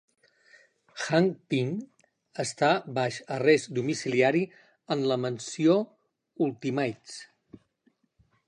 Hank 1.07 1.35
Pym 1.53 1.69
està 2.45 2.71
baix 2.97 3.19
arrest 3.37 3.71
domiciliari 3.81 4.41
en 4.97 5.05
la 5.13 5.21
Mansió 5.27 5.77
Ultimates. 6.47 7.21